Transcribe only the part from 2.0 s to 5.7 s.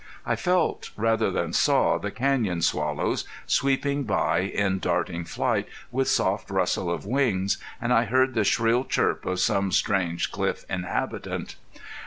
canyon swallows, sweeping by in darting flight,